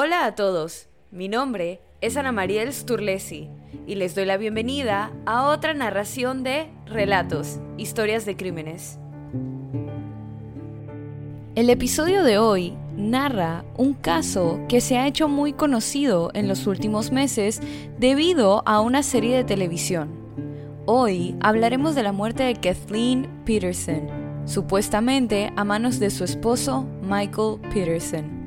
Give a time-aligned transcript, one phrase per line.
[0.00, 3.50] Hola a todos, mi nombre es Ana Mariel Sturlesi
[3.84, 9.00] y les doy la bienvenida a otra narración de Relatos, Historias de Crímenes.
[11.56, 16.68] El episodio de hoy narra un caso que se ha hecho muy conocido en los
[16.68, 17.60] últimos meses
[17.98, 20.10] debido a una serie de televisión.
[20.86, 24.06] Hoy hablaremos de la muerte de Kathleen Peterson,
[24.46, 28.37] supuestamente a manos de su esposo Michael Peterson.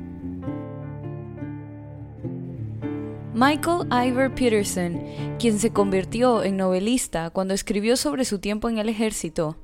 [3.34, 5.00] Michael Ivor Peterson,
[5.38, 9.56] quien se convirtió en novelista cuando escribió sobre su tiempo en el ejército,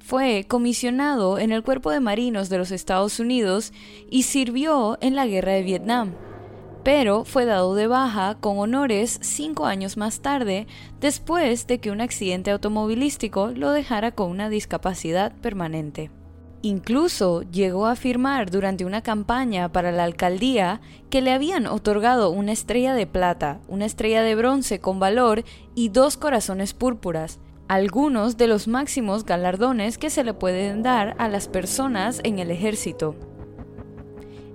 [0.00, 3.72] fue comisionado en el Cuerpo de Marinos de los Estados Unidos
[4.10, 6.14] y sirvió en la Guerra de Vietnam,
[6.82, 10.66] pero fue dado de baja con honores cinco años más tarde,
[11.00, 16.10] después de que un accidente automovilístico lo dejara con una discapacidad permanente.
[16.62, 22.52] Incluso llegó a afirmar durante una campaña para la alcaldía que le habían otorgado una
[22.52, 25.42] estrella de plata, una estrella de bronce con valor
[25.74, 31.28] y dos corazones púrpuras, algunos de los máximos galardones que se le pueden dar a
[31.28, 33.14] las personas en el ejército.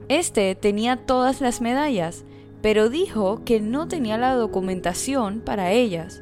[0.07, 2.23] Este tenía todas las medallas,
[2.61, 6.21] pero dijo que no tenía la documentación para ellas.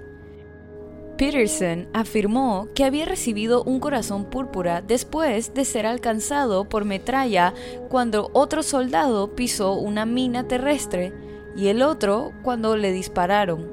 [1.24, 7.54] Peterson afirmó que había recibido un corazón púrpura después de ser alcanzado por metralla
[7.88, 11.14] cuando otro soldado pisó una mina terrestre
[11.56, 13.72] y el otro cuando le dispararon.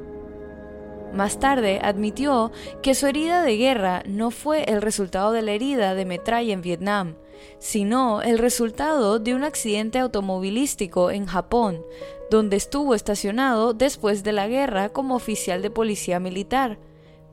[1.13, 2.53] Más tarde admitió
[2.85, 6.63] que su herida de guerra no fue el resultado de la herida de metralla en
[6.63, 7.17] Vietnam,
[7.59, 11.83] sino el resultado de un accidente automovilístico en Japón,
[12.31, 16.79] donde estuvo estacionado después de la guerra como oficial de policía militar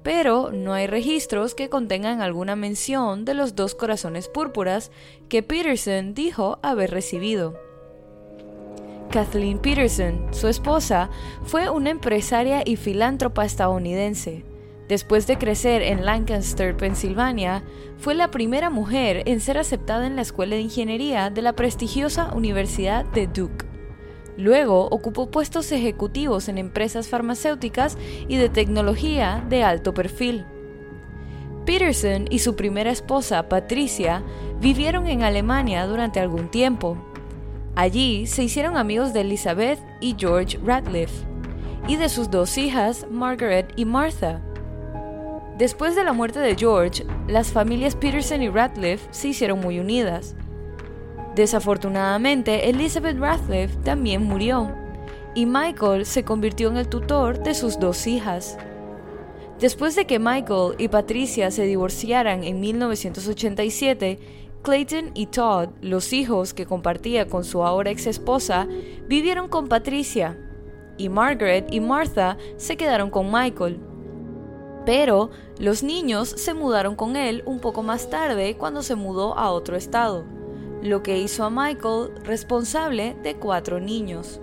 [0.04, 4.92] pero no hay registros que contengan alguna mención de los dos corazones púrpuras
[5.30, 7.56] que Peterson dijo haber recibido.
[9.12, 11.10] Kathleen Peterson, su esposa,
[11.46, 14.44] fue una empresaria y filántropa estadounidense.
[14.88, 17.64] Después de crecer en Lancaster, Pensilvania,
[17.98, 22.34] fue la primera mujer en ser aceptada en la Escuela de Ingeniería de la prestigiosa
[22.34, 23.67] Universidad de Duke.
[24.38, 30.46] Luego ocupó puestos ejecutivos en empresas farmacéuticas y de tecnología de alto perfil.
[31.66, 34.24] Peterson y su primera esposa, Patricia,
[34.62, 36.98] vivieron en Alemania durante algún tiempo.
[37.76, 41.26] Allí se hicieron amigos de Elizabeth y George Radcliffe,
[41.88, 44.42] y de sus dos hijas, Margaret y Martha.
[45.58, 50.36] Después de la muerte de George, las familias Peterson y Radcliffe se hicieron muy unidas.
[51.38, 54.74] Desafortunadamente, Elizabeth Radcliffe también murió,
[55.36, 58.58] y Michael se convirtió en el tutor de sus dos hijas.
[59.60, 64.18] Después de que Michael y Patricia se divorciaran en 1987,
[64.64, 68.68] Clayton y Todd, los hijos que compartía con su ahora ex esposa,
[69.08, 70.36] vivieron con Patricia,
[70.98, 73.80] y Margaret y Martha se quedaron con Michael.
[74.88, 79.52] Pero los niños se mudaron con él un poco más tarde cuando se mudó a
[79.52, 80.37] otro estado
[80.82, 84.40] lo que hizo a Michael responsable de cuatro niños.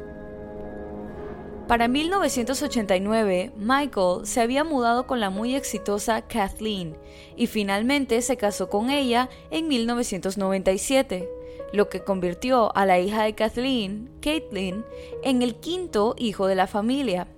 [1.69, 6.99] Para 1989, Michael se había mudado con la muy exitosa Kathleen
[7.37, 11.27] y finalmente se casó con ella en 1997,
[11.73, 14.85] lo que convirtió a la hija de Kathleen, Caitlin,
[15.23, 17.29] en el quinto hijo de la familia.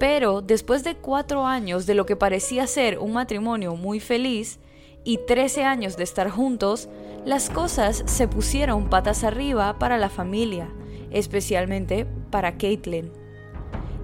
[0.00, 4.58] Pero después de cuatro años de lo que parecía ser un matrimonio muy feliz
[5.04, 6.88] y 13 años de estar juntos,
[7.24, 10.68] las cosas se pusieron patas arriba para la familia,
[11.10, 13.12] especialmente para Caitlin.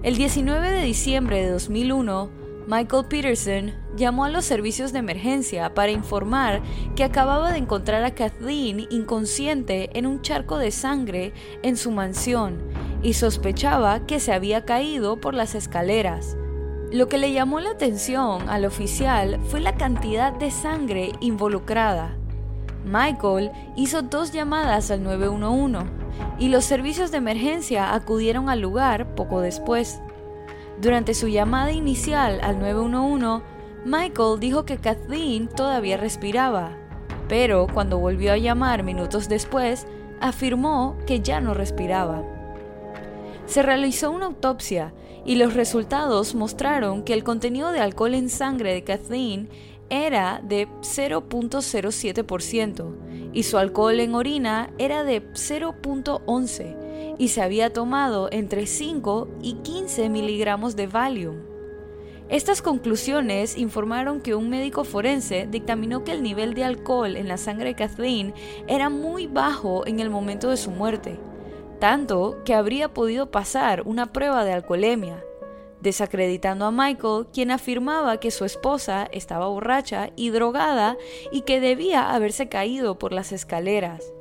[0.03, 2.29] El 19 de diciembre de 2001,
[2.67, 6.61] Michael Peterson llamó a los servicios de emergencia para informar
[6.95, 11.33] que acababa de encontrar a Kathleen inconsciente en un charco de sangre
[11.63, 12.61] en su mansión
[13.01, 16.37] y sospechaba que se había caído por las escaleras.
[16.91, 22.15] Lo que le llamó la atención al oficial fue la cantidad de sangre involucrada.
[22.83, 25.85] Michael hizo dos llamadas al 911
[26.39, 30.01] y los servicios de emergencia acudieron al lugar poco después.
[30.81, 33.45] Durante su llamada inicial al 911,
[33.85, 36.71] Michael dijo que Kathleen todavía respiraba,
[37.27, 39.85] pero cuando volvió a llamar minutos después,
[40.21, 42.23] afirmó que ya no respiraba.
[43.49, 44.93] Se realizó una autopsia
[45.25, 49.49] y los resultados mostraron que el contenido de alcohol en sangre de Kathleen
[49.89, 58.29] era de 0.07% y su alcohol en orina era de 0.11 y se había tomado
[58.31, 61.37] entre 5 y 15 miligramos de Valium.
[62.29, 67.37] Estas conclusiones informaron que un médico forense dictaminó que el nivel de alcohol en la
[67.37, 68.35] sangre de Kathleen
[68.67, 71.17] era muy bajo en el momento de su muerte,
[71.79, 75.23] tanto que habría podido pasar una prueba de alcoholemia,
[75.81, 80.97] desacreditando a Michael, quien afirmaba que su esposa estaba borracha y drogada
[81.31, 84.13] y que debía haberse caído por las escaleras.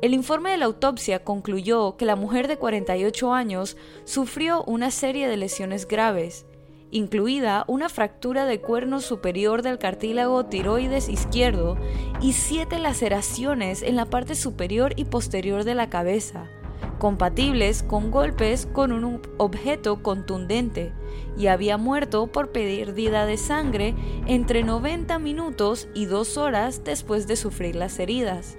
[0.00, 5.28] El informe de la autopsia concluyó que la mujer de 48 años sufrió una serie
[5.28, 6.46] de lesiones graves,
[6.90, 11.76] incluida una fractura de cuerno superior del cartílago tiroides izquierdo
[12.22, 16.48] y siete laceraciones en la parte superior y posterior de la cabeza,
[16.98, 20.92] compatibles con golpes con un objeto contundente,
[21.36, 23.94] y había muerto por pérdida de sangre
[24.26, 28.56] entre 90 minutos y 2 horas después de sufrir las heridas.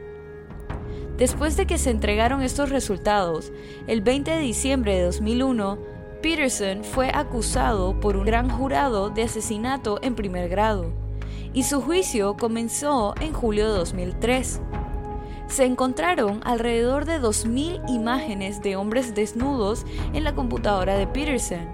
[1.18, 3.51] Después de que se entregaron estos resultados,
[3.88, 5.77] el 20 de diciembre de 2001,
[6.21, 10.94] Peterson fue acusado por un gran jurado de asesinato en primer grado,
[11.53, 14.62] y su juicio comenzó en julio de 2003
[15.51, 21.69] se encontraron alrededor de 2.000 imágenes de hombres desnudos en la computadora de Peterson,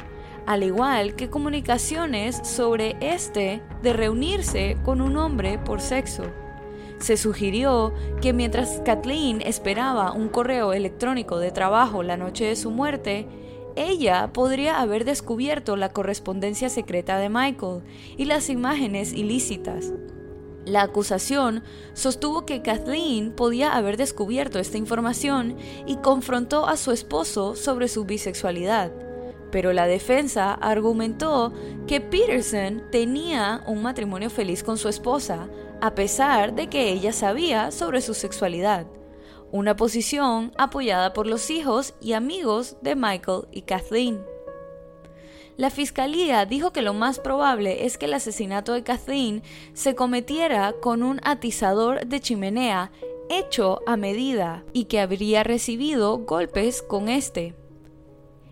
[0.48, 6.24] al igual que comunicaciones sobre este de reunirse con un hombre por sexo.
[6.98, 12.72] Se sugirió que mientras Kathleen esperaba un correo electrónico de trabajo la noche de su
[12.72, 13.28] muerte,
[13.76, 17.84] ella podría haber descubierto la correspondencia secreta de Michael
[18.18, 19.94] y las imágenes ilícitas.
[20.68, 25.56] La acusación sostuvo que Kathleen podía haber descubierto esta información
[25.86, 28.92] y confrontó a su esposo sobre su bisexualidad,
[29.50, 31.54] pero la defensa argumentó
[31.88, 35.48] que Peterson tenía un matrimonio feliz con su esposa,
[35.80, 38.88] a pesar de que ella sabía sobre su sexualidad,
[39.54, 44.37] una posición apoyada por los hijos y amigos de Michael y Kathleen.
[45.58, 49.42] La fiscalía dijo que lo más probable es que el asesinato de Kathleen
[49.74, 52.92] se cometiera con un atizador de chimenea
[53.30, 57.56] hecho a medida y que habría recibido golpes con este.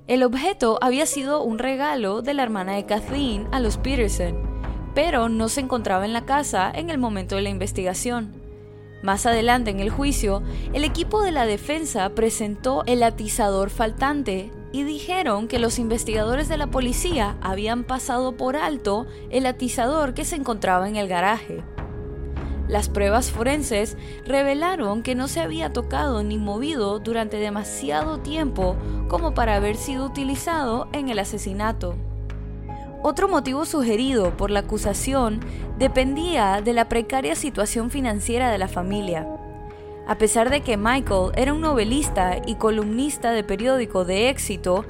[0.07, 4.35] El objeto había sido un regalo de la hermana de Kathleen a los Peterson,
[4.95, 8.33] pero no se encontraba en la casa en el momento de la investigación.
[9.03, 10.41] Más adelante en el juicio,
[10.73, 16.57] el equipo de la defensa presentó el atizador faltante y dijeron que los investigadores de
[16.57, 21.63] la policía habían pasado por alto el atizador que se encontraba en el garaje.
[22.67, 23.95] Las pruebas forenses
[24.25, 28.75] revelaron que no se había tocado ni movido durante demasiado tiempo
[29.07, 31.95] como para haber sido utilizado en el asesinato.
[33.01, 35.39] Otro motivo sugerido por la acusación
[35.79, 39.25] dependía de la precaria situación financiera de la familia.
[40.07, 44.85] A pesar de que Michael era un novelista y columnista de periódico de éxito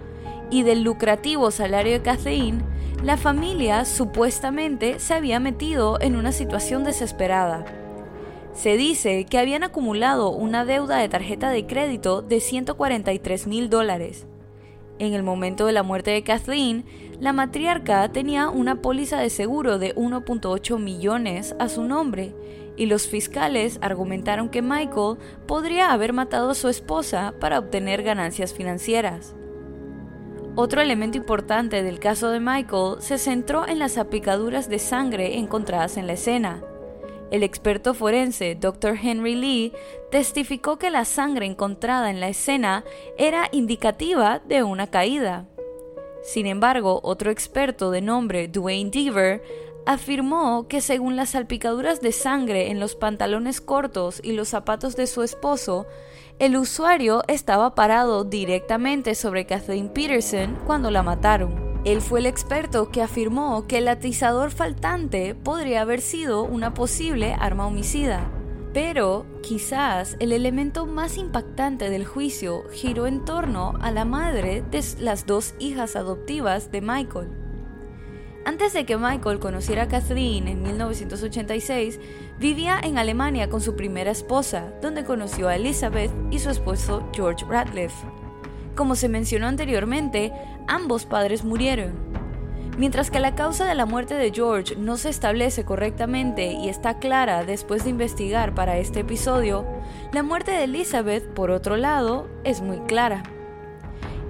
[0.51, 2.63] y del lucrativo salario de Kathleen,
[3.01, 7.65] la familia supuestamente se había metido en una situación desesperada.
[8.53, 14.27] Se dice que habían acumulado una deuda de tarjeta de crédito de 143 mil dólares.
[14.97, 16.85] En el momento de la muerte de Kathleen,
[17.19, 22.33] la matriarca tenía una póliza de seguro de 1.8 millones a su nombre
[22.77, 25.17] y los fiscales argumentaron que Michael
[25.47, 29.35] podría haber matado a su esposa para obtener ganancias financieras.
[30.57, 35.97] Otro elemento importante del caso de Michael se centró en las salpicaduras de sangre encontradas
[35.97, 36.63] en la escena.
[37.29, 38.97] El experto forense Dr.
[39.01, 39.73] Henry Lee
[40.11, 42.85] testificó que la sangre encontrada en la escena
[43.17, 45.45] era indicativa de una caída.
[46.23, 49.43] Sin embargo, otro experto de nombre Dwayne Deaver
[49.85, 55.07] afirmó que según las salpicaduras de sangre en los pantalones cortos y los zapatos de
[55.07, 55.85] su esposo,
[56.39, 61.81] el usuario estaba parado directamente sobre Kathleen Peterson cuando la mataron.
[61.85, 67.35] Él fue el experto que afirmó que el atizador faltante podría haber sido una posible
[67.39, 68.31] arma homicida.
[68.73, 74.83] Pero quizás el elemento más impactante del juicio giró en torno a la madre de
[74.99, 77.44] las dos hijas adoptivas de Michael.
[78.45, 81.99] Antes de que Michael conociera a Kathleen en 1986,
[82.39, 87.43] vivía en Alemania con su primera esposa, donde conoció a Elizabeth y su esposo George
[87.49, 88.05] Radcliffe.
[88.75, 90.31] Como se mencionó anteriormente,
[90.67, 91.93] ambos padres murieron.
[92.77, 96.99] Mientras que la causa de la muerte de George no se establece correctamente y está
[96.99, 99.65] clara después de investigar para este episodio,
[100.11, 103.23] la muerte de Elizabeth, por otro lado, es muy clara.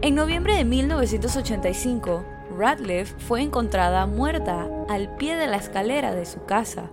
[0.01, 2.24] En noviembre de 1985,
[2.58, 6.92] Radcliffe fue encontrada muerta al pie de la escalera de su casa.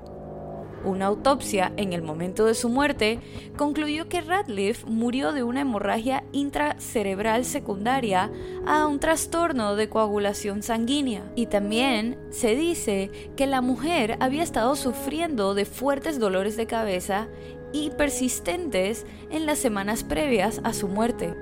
[0.85, 3.21] Una autopsia en el momento de su muerte
[3.57, 8.33] concluyó que Radcliffe murió de una hemorragia intracerebral secundaria
[8.67, 11.31] a un trastorno de coagulación sanguínea.
[11.37, 17.29] Y también se dice que la mujer había estado sufriendo de fuertes dolores de cabeza
[17.73, 21.35] y persistentes en las semanas previas a su muerte.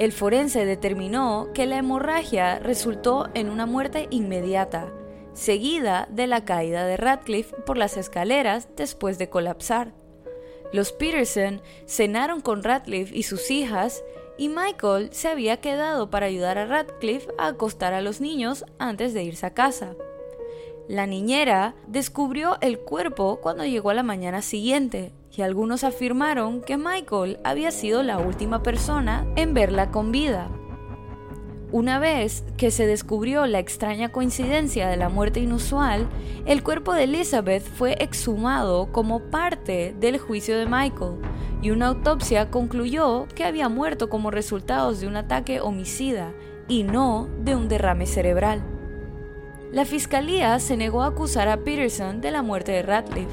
[0.00, 4.90] El forense determinó que la hemorragia resultó en una muerte inmediata,
[5.34, 9.92] seguida de la caída de Radcliffe por las escaleras después de colapsar.
[10.72, 14.02] Los Peterson cenaron con Radcliffe y sus hijas
[14.38, 19.12] y Michael se había quedado para ayudar a Radcliffe a acostar a los niños antes
[19.12, 19.96] de irse a casa.
[20.88, 26.76] La niñera descubrió el cuerpo cuando llegó a la mañana siguiente y algunos afirmaron que
[26.76, 30.50] Michael había sido la última persona en verla con vida.
[31.72, 36.08] Una vez que se descubrió la extraña coincidencia de la muerte inusual,
[36.44, 41.20] el cuerpo de Elizabeth fue exhumado como parte del juicio de Michael
[41.62, 46.32] y una autopsia concluyó que había muerto como resultado de un ataque homicida
[46.66, 48.64] y no de un derrame cerebral.
[49.72, 53.30] La fiscalía se negó a acusar a Peterson de la muerte de Radcliffe,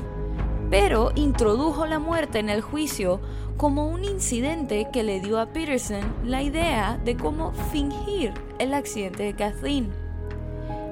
[0.69, 3.19] pero introdujo la muerte en el juicio
[3.57, 9.23] como un incidente que le dio a Peterson la idea de cómo fingir el accidente
[9.23, 9.89] de Kathleen.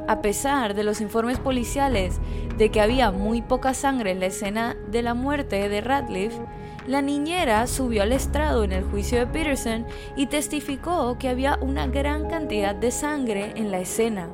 [0.08, 2.20] A pesar de los informes policiales
[2.58, 6.42] de que había muy poca sangre en la escena de la muerte de Radcliffe,
[6.88, 9.86] la niñera subió al estrado en el juicio de Peterson
[10.16, 14.30] y testificó que había una gran cantidad de sangre en la escena.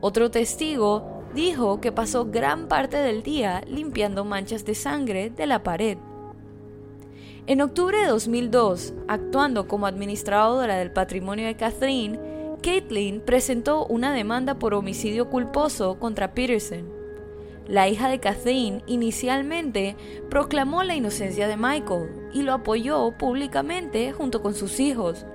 [0.00, 5.62] Otro testigo dijo que pasó gran parte del día limpiando manchas de sangre de la
[5.62, 5.98] pared.
[7.46, 12.20] En octubre de 2002, actuando como administradora del patrimonio de Kathleen,
[12.62, 16.92] Caitlin presentó una demanda por homicidio culposo contra Peterson.
[17.66, 19.96] La hija de Kathleen inicialmente
[20.30, 25.26] proclamó la inocencia de Michael y lo apoyó públicamente junto con sus hijos,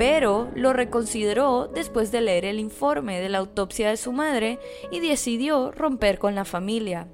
[0.00, 4.58] pero lo reconsideró después de leer el informe de la autopsia de su madre
[4.90, 7.06] y decidió romper con la familia.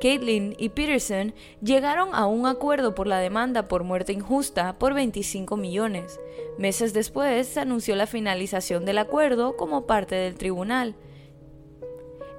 [0.00, 1.32] Caitlin y Peterson
[1.62, 6.18] llegaron a un acuerdo por la demanda por muerte injusta por 25 millones.
[6.58, 10.96] Meses después se anunció la finalización del acuerdo como parte del tribunal.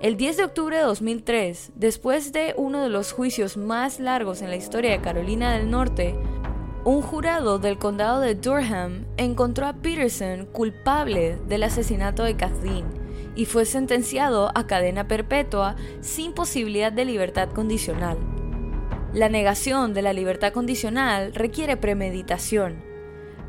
[0.02, 4.50] El 10 de octubre de 2003, después de uno de los juicios más largos en
[4.50, 6.18] la historia de Carolina del Norte,
[6.86, 12.86] un jurado del condado de Durham encontró a Peterson culpable del asesinato de Kathleen
[13.36, 18.18] y fue sentenciado a cadena perpetua sin posibilidad de libertad condicional.
[19.14, 22.82] La negación de la libertad condicional requiere premeditación.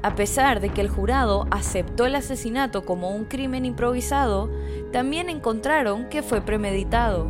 [0.02, 4.50] A pesar de que el jurado aceptó el asesinato como un crimen improvisado,
[4.90, 7.28] también encontraron que fue premeditado.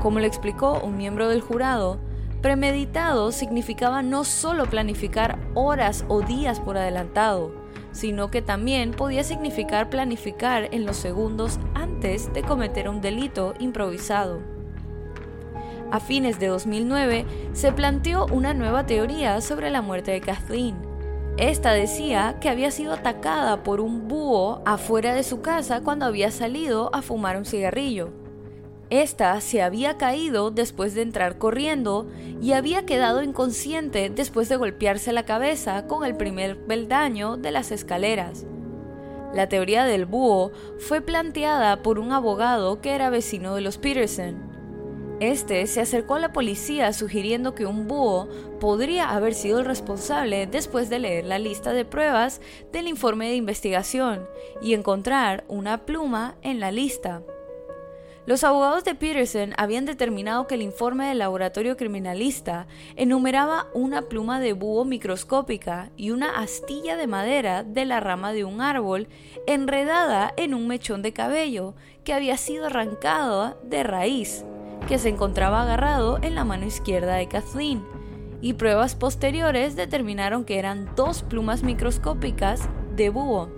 [0.00, 2.00] Como le explicó un miembro del jurado,
[2.40, 7.52] premeditado significaba no solo planificar horas o días por adelantado,
[7.92, 14.40] sino que también podía significar planificar en los segundos antes de cometer un delito improvisado.
[15.90, 20.76] A fines de 2009 se planteó una nueva teoría sobre la muerte de Kathleen.
[21.38, 26.30] Esta decía que había sido atacada por un búho afuera de su casa cuando había
[26.30, 28.27] salido a fumar un cigarrillo.
[28.90, 32.06] Esta se había caído después de entrar corriendo
[32.40, 37.70] y había quedado inconsciente después de golpearse la cabeza con el primer peldaño de las
[37.70, 38.46] escaleras.
[39.34, 44.48] La teoría del búho fue planteada por un abogado que era vecino de los Peterson.
[45.20, 48.28] Este se acercó a la policía sugiriendo que un búho
[48.58, 52.40] podría haber sido el responsable después de leer la lista de pruebas
[52.72, 54.26] del informe de investigación
[54.62, 57.22] y encontrar una pluma en la lista.
[58.28, 64.38] Los abogados de Peterson habían determinado que el informe del laboratorio criminalista enumeraba una pluma
[64.38, 69.08] de búho microscópica y una astilla de madera de la rama de un árbol
[69.46, 74.44] enredada en un mechón de cabello que había sido arrancado de raíz,
[74.88, 77.82] que se encontraba agarrado en la mano izquierda de Kathleen,
[78.42, 83.57] y pruebas posteriores determinaron que eran dos plumas microscópicas de búho.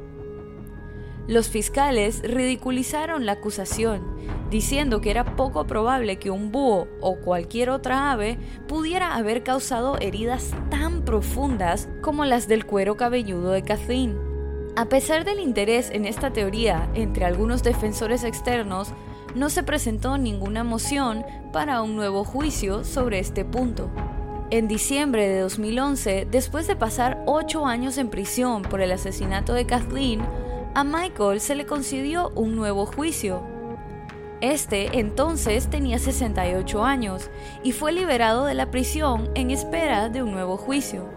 [1.26, 4.02] Los fiscales ridiculizaron la acusación,
[4.50, 9.98] diciendo que era poco probable que un búho o cualquier otra ave pudiera haber causado
[9.98, 14.18] heridas tan profundas como las del cuero cabelludo de Kathleen.
[14.76, 18.92] A pesar del interés en esta teoría entre algunos defensores externos,
[19.34, 23.90] no se presentó ninguna moción para un nuevo juicio sobre este punto.
[24.50, 29.66] En diciembre de 2011, después de pasar ocho años en prisión por el asesinato de
[29.66, 30.22] Kathleen,
[30.74, 33.42] a Michael se le concedió un nuevo juicio.
[34.40, 37.28] Este entonces tenía 68 años
[37.62, 41.08] y fue liberado de la prisión en espera de un nuevo juicio.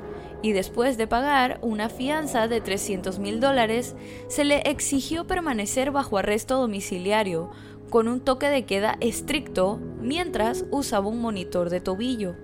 [0.42, 3.96] Y después de pagar una fianza de 300 mil dólares,
[4.28, 7.52] se le exigió permanecer bajo arresto domiciliario,
[7.90, 12.36] con un toque de queda estricto, mientras usaba un monitor de tobillo.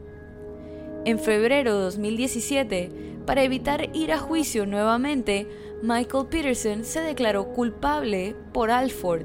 [1.03, 5.47] En febrero de 2017, para evitar ir a juicio nuevamente,
[5.83, 9.21] Michael Peterson se declaró culpable por Alford,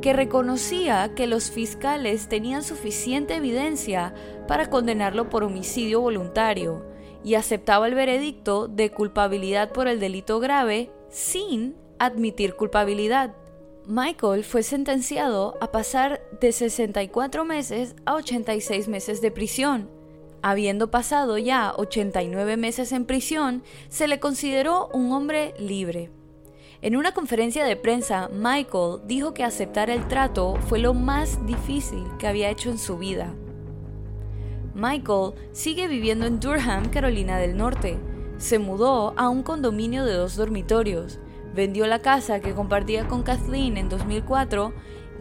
[0.00, 4.14] que reconocía que los fiscales tenían suficiente evidencia
[4.46, 6.86] para condenarlo por homicidio voluntario
[7.24, 13.34] y aceptaba el veredicto de culpabilidad por el delito grave sin admitir culpabilidad.
[13.86, 20.01] Michael fue sentenciado a pasar de 64 meses a 86 meses de prisión.
[20.44, 26.10] Habiendo pasado ya 89 meses en prisión, se le consideró un hombre libre.
[26.80, 32.04] En una conferencia de prensa, Michael dijo que aceptar el trato fue lo más difícil
[32.18, 33.32] que había hecho en su vida.
[34.74, 37.98] Michael sigue viviendo en Durham, Carolina del Norte.
[38.38, 41.20] Se mudó a un condominio de dos dormitorios,
[41.54, 44.72] vendió la casa que compartía con Kathleen en 2004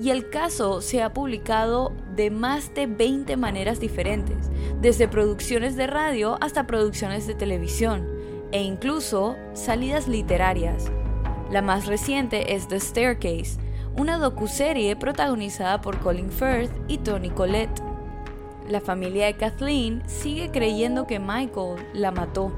[0.01, 4.49] y el caso se ha publicado de más de 20 maneras diferentes,
[4.81, 8.07] desde producciones de radio hasta producciones de televisión
[8.51, 10.91] e incluso salidas literarias.
[11.51, 13.59] La más reciente es The Staircase,
[13.97, 17.81] una docuserie protagonizada por Colin Firth y Tony Collette.
[18.67, 22.51] La familia de Kathleen sigue creyendo que Michael la mató.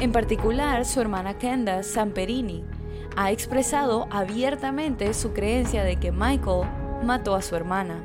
[0.00, 2.64] En particular, su hermana Kenda Samperini
[3.16, 6.68] ha expresado abiertamente su creencia de que Michael
[7.02, 8.04] mató a su hermana.